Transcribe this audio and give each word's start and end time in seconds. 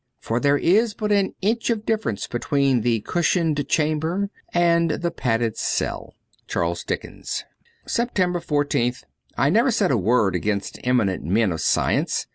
For 0.19 0.39
there 0.39 0.57
is 0.57 0.95
but 0.95 1.11
an 1.11 1.35
inch 1.43 1.69
of 1.69 1.85
difference 1.85 2.25
between 2.25 2.81
the 2.81 3.01
cushioned 3.01 3.67
chamber 3.69 4.31
and 4.51 4.89
the 4.89 5.11
padded 5.11 5.57
cell. 5.57 6.15
'Charles 6.47 6.83
Dickons.' 6.83 7.43
286 7.85 7.93
SEPTEMBER 7.93 8.39
14th 8.39 9.03
I 9.37 9.51
NEVER 9.51 9.69
said 9.69 9.91
a 9.91 9.97
word 9.99 10.33
against 10.33 10.79
eminent 10.83 11.23
men 11.23 11.51
of 11.51 11.61
science. 11.61 12.25